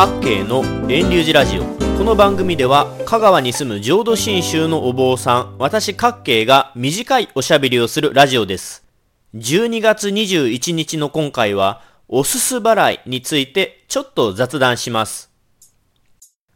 [0.00, 1.62] 各系の遠流寺ラジオ。
[1.98, 8.82] この番組では香川に住む浄土真宗のお坊さん私各系が短いおしゃべりをするラジオです。
[9.34, 15.30] 12月21日の今回はおすす払いについてちょっと雑談します。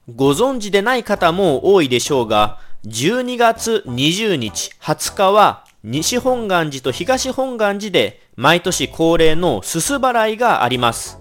[0.09, 11.19] ご存知でない方も多いでしょうが12月20日20日は西本願寺と東本願寺で毎年恒例のすす払いがあります。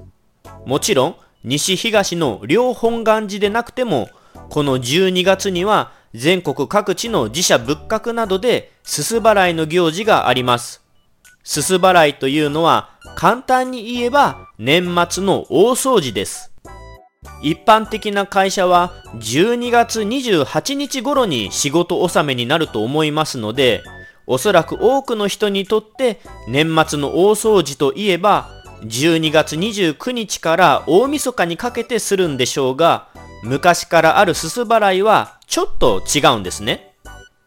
[0.65, 4.09] もちろん西東の両本願寺でなくても、
[4.49, 10.81] この12月には全国各地の寺社仏閣などですす払いの行事があります。
[11.43, 16.51] すす払いというのは簡単に言えば年末の大掃除です。
[17.41, 23.81] 一般的な会社は12月28日頃に仕事納めになると思いますので、
[24.25, 28.49] おそらく多くの人にとって年末の大掃除といえば
[28.83, 33.07] 12月29日から大晦日にかけてするんでしょうが、
[33.43, 36.95] 昔からあるすす払いはちょっと違うんですね。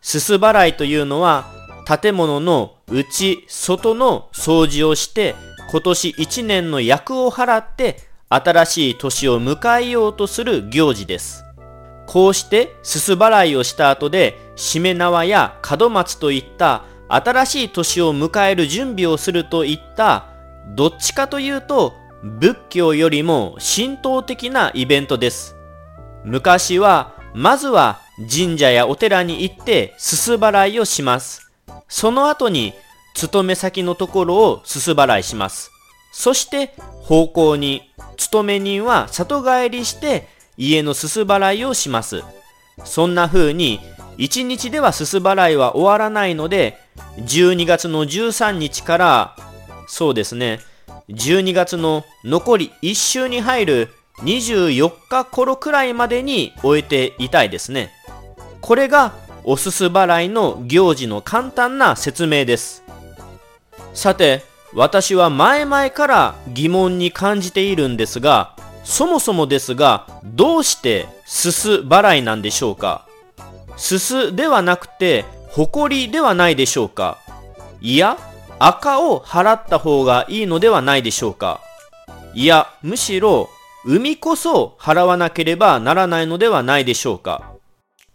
[0.00, 1.47] すす払いというのは、
[1.86, 5.34] 建物の内、外の掃除をして、
[5.70, 11.44] 今年1年の役を払って、新しい年を迎えようとする行事です。
[12.06, 20.35] こうしてすす払いをした後で、しめ縄や門松といった新しい年を迎える準備をするといった
[20.75, 25.56] どっちかというと仏教よりも神道的なイベントです。
[26.25, 28.00] 昔はまずは
[28.31, 31.53] 神社やお寺に行ってすす払いをします。
[31.89, 32.72] その後に
[33.14, 35.70] 勤め先のところをすす払いします。
[36.12, 42.22] そして方向に勤め人は里帰りして家のすす払いをします。
[42.84, 43.81] そんな風に
[44.19, 46.78] 1日ではすす払いは終わらないので
[47.19, 49.37] 12月の13日から
[49.86, 50.60] そうですね、
[51.08, 57.90] 12月の残り1週に入る24日頃くらいまでに終えていたいですね。
[58.60, 59.12] これが
[59.44, 62.82] おすす払いの行事の簡単な説明です。
[63.94, 64.42] さて、
[64.75, 73.06] 私は前々から疑問に感じているんですが、そもそもですが、どうしてすす払いなんでしょうか？
[73.76, 77.19] すすではなくて、誇りではないでしょうか？
[77.80, 78.19] いや、
[78.59, 81.61] 赤を払った方がいいのではないでしょうか
[82.34, 83.50] いや、むしろ、
[83.84, 87.53] 海こそ払わなければならないのではないでしょうか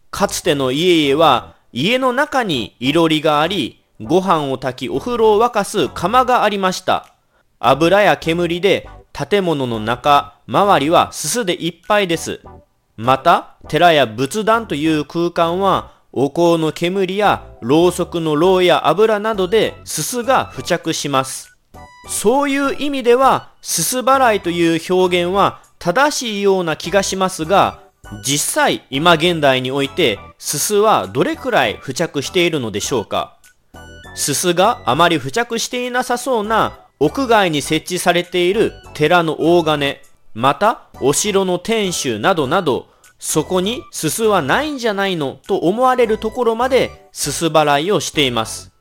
[0.09, 7.13] かつての家々は、家の中にいろりがあり、ご飯を炊きお風呂を沸かす釜がありました。
[7.59, 12.41] 油や煙で建物の中、周りはすすでいっぱいです。
[12.97, 21.55] また、寺や仏壇という空間はお香の煙やろうそくのろうや油などですすが付着します。
[22.09, 27.79] そういう意味では、すす払いという表現は正しいような気がしますが、
[28.25, 33.38] 実際今現代においてすすはどれくらい付着しているのでしょうか
[34.16, 40.01] すすがあまり付着していなさそうな屋外に設置されている寺の大金、
[40.33, 42.91] またお城の天守などなど
[43.23, 48.71] そこにすすはないんじゃないのと思われるところまですす払いをしています。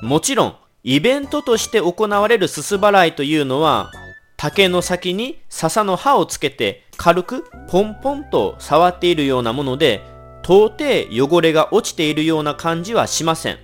[0.00, 3.90] もちろん、イベントとして行われるすす払いというのは、
[4.36, 10.02] 竹の先に笹の葉をつけて軽くポンポンと触っているようなもので、
[10.44, 13.58] 到底汚れが落ちているような感じはしません。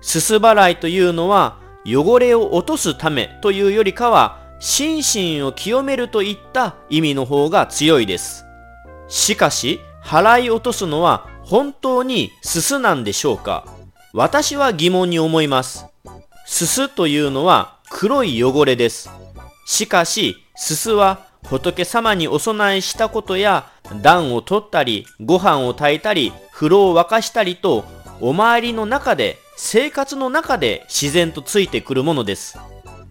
[0.00, 8.41] すす払いというのは、汚れを落とすためというよりかは、心身を清めるといった意味の方が強いです。
[9.12, 13.66] しかし、払い落とすのは本当にすすなんでしょうか？
[14.14, 15.84] 私は疑問に思います。
[16.46, 19.10] すすというのは黒い汚れです。
[19.66, 23.70] しかし、すすは仏様にお供えしたことや
[24.00, 27.84] 暖を取ったり、ご飯を炊いたり、風呂を沸かしたりと、
[28.22, 32.58] お参りの中で、生活の中で自然とついてくるものです。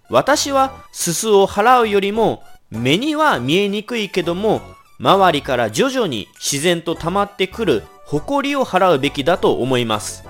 [0.09, 4.61] 私はすすを払うよりも、目には見えにくいけども、
[5.01, 10.23] 周りから徐々に自然と溜まってくる誇りを払うべきだと思います。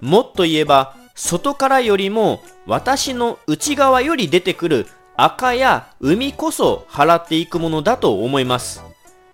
[0.00, 8.82] もっと言えば、外からよりも私の内側より出てくる赤や海こそ払っていくものだと思います。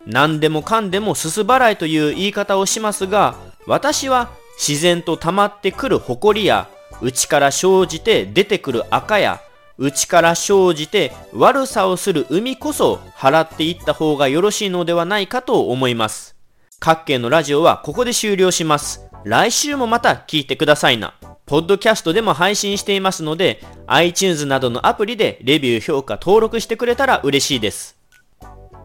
[0.05, 3.37] 何でもかんでもすす払いという言い方をしますが、
[3.67, 4.29] 私は
[4.59, 6.69] 自然と溜まってくる誇りや
[7.01, 9.41] 内から生じて出てくる赤や
[9.79, 16.37] 内から生じて悪さをする海こそ払っていった方がよろしいのではないかと思います。
[16.81, 19.09] 各県のラジオはここで終了します。
[19.25, 21.15] 来週もまた聞いてくださいな。
[21.47, 27.97] ポッドキャストでも配信していますので、iTunes などのアプリでレビュー、評価、登録してくれたら嬉しいです。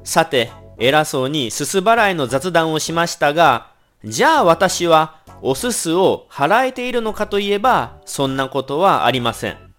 [0.04, 3.72] さて、偉そうにすす払いの雑談をしましたが、
[4.06, 9.73] じゃあ私はおすすを払えているのかといえば、そんなことはありません。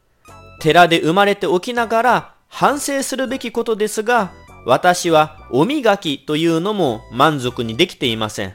[0.61, 4.33] 寺で生まれておきながら反省するべきことですが、
[4.67, 8.55] 私はお磨きというのも満足にできていません。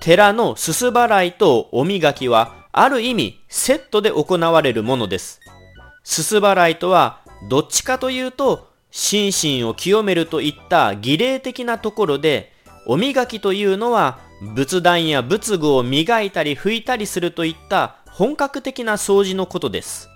[0.00, 5.40] 寺のすす払いとお磨きはある意味セットで行われるものです。
[6.04, 12.52] すす払いとはどっちかというと心身を清めるといった儀礼的なところで
[12.86, 14.18] お磨きというのは
[14.54, 20.08] 仏壇や仏具を磨いたり拭いたりするといった本格的な掃除のことです。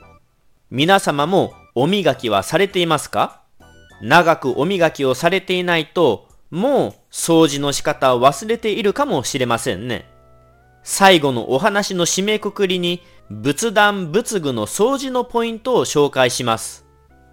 [0.71, 3.43] 皆様もお磨きはされていますか？
[4.03, 10.11] 長くお磨きをされていないと、もう掃除の仕方を忘れているかもしれませんね。
[10.83, 16.85] 最後のお話の締めくくりに、仏壇仏具の掃除のポイントを紹介します。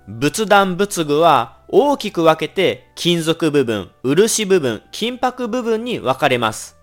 [0.08, 6.78] 仏壇仏具は大きく分けて金属部分、漆部分、金箔部分に分かれます。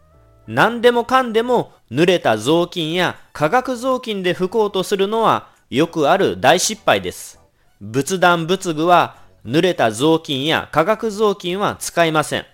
[0.49, 7.38] 何でもかんでも濡れた雑巾や化学雑巾で拭こうとするのはよくある大失敗です。
[7.81, 12.46] 仏壇仏具は濡れた雑巾や化学雑巾は使いません。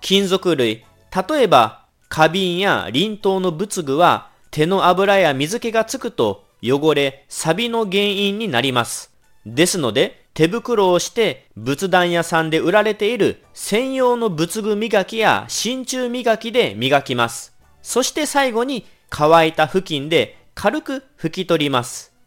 [0.00, 0.84] 金属類、
[1.30, 9.12] 例えば花瓶や輪頭の仏具は手の油や水気がつくと汚れ、錆の原因になります。
[9.46, 17.54] ですので、手袋をして仏壇屋さんで売られている専用の仏具磨きや真鍮磨きで磨きます。
[17.82, 22.17] そして最後に乾いた布巾で軽く拭き取ります。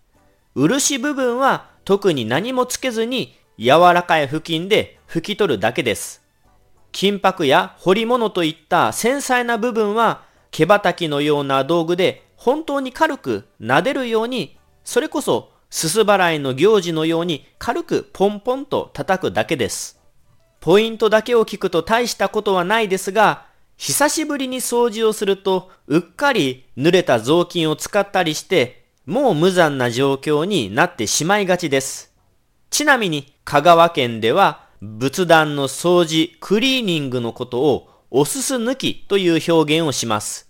[0.56, 6.22] 漆部分は特に何もつけずに柔らかい布巾で拭き取るだけです。
[6.92, 20.02] 金箔や彫り物といった繊細な部分は毛羽たきのような道具で本当に軽く撫でるように、それこそすす払いの行事のように軽くポンポンと叩くだけです。
[20.60, 23.46] ポイントだけを聞くと大したことはないですが、
[23.78, 32.14] 久しぶりに掃除をするとうっかり濡れた雑巾を使ったりして、もう無残な状況になってしまいがちです。
[32.70, 40.50] ちなみに香川県では仏壇の掃除、クリーニングのことをおすす抜きという表現をします。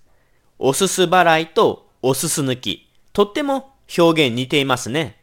[0.59, 2.89] おすす払いとおすす抜き。
[3.13, 5.20] とっても表現似ていますね。